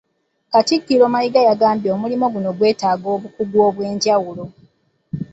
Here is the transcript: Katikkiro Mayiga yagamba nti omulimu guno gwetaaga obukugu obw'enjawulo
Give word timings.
Katikkiro 0.51 1.05
Mayiga 1.13 1.41
yagamba 1.49 1.73
nti 1.79 1.87
omulimu 1.95 2.25
guno 2.33 2.49
gwetaaga 2.57 3.07
obukugu 3.15 3.57
obw'enjawulo 3.67 4.43